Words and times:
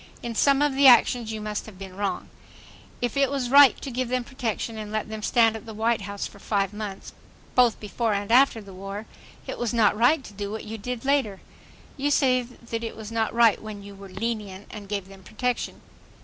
In 0.23 0.33
some 0.33 0.63
of 0.63 0.73
the 0.73 0.87
actions 0.87 1.31
you 1.31 1.39
must 1.39 1.67
have 1.67 1.77
been 1.77 1.95
wrong. 1.95 2.29
If 3.03 3.15
it 3.15 3.29
was 3.29 3.51
right 3.51 3.79
to 3.81 3.91
give 3.91 4.09
them 4.09 4.23
protection 4.23 4.79
and 4.79 4.91
let 4.91 5.09
them 5.09 5.21
stand 5.21 5.55
at 5.55 5.67
the 5.67 5.75
White 5.75 6.01
House 6.01 6.25
for 6.25 6.39
five 6.39 6.73
months, 6.73 7.13
both 7.53 7.79
before 7.79 8.11
and 8.15 8.31
after 8.31 8.61
the 8.61 8.73
war, 8.73 9.05
it 9.45 9.59
was 9.59 9.75
not 9.75 9.95
right 9.95 10.23
to 10.23 10.33
do 10.33 10.49
what 10.49 10.63
you 10.63 10.79
did 10.79 11.05
later. 11.05 11.39
You 11.97 12.09
say 12.09 12.41
that 12.41 12.83
it 12.83 12.97
was 12.97 13.11
not 13.11 13.31
right 13.31 13.61
when 13.61 13.83
you 13.83 13.93
were 13.93 14.09
"lenient" 14.09 14.65
and 14.71 14.89
gave 14.89 15.07
them 15.07 15.21
protection. 15.21 15.81